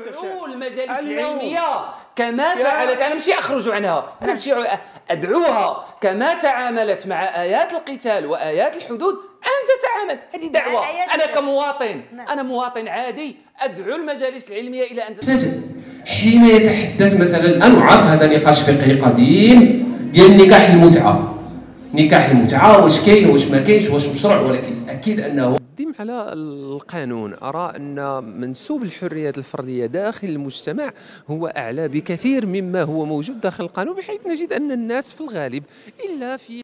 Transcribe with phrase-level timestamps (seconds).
[0.00, 0.78] ادعو المجالس.
[1.00, 1.60] العلمية.
[2.16, 4.12] كما فعلت أنا ماشي أخرج عنها.
[4.22, 4.52] أنا ماشي
[5.10, 5.84] أدعوها.
[6.00, 10.20] كما تعاملت مع آيات القتال وآيات الحدود ان تتعامل.
[10.34, 10.84] هذه دعوة.
[11.14, 11.26] أنا.
[11.26, 12.00] كمواطن.
[12.12, 12.28] نعم.
[12.28, 13.36] أنا مواطن عادي.
[13.60, 15.48] أدعو المجالس العلمية إلى أن تت- فاجئ
[16.06, 21.37] حين يتحدث مثلا الان وعارف هذا نقاش فقهي قديم ديال نكاح المتعة.
[21.94, 27.34] نكاح المتعه واش كاين واش ما كاينش واش مشروع ولكن أكيد أنه التقديم على القانون.
[27.42, 30.92] أرى أن منسوب الحريات الفردية داخل المجتمع
[31.30, 35.62] هو أعلى بكثير مما هو موجود داخل القانون بحيث نجد أن الناس في الغالب
[36.06, 36.52] إلا في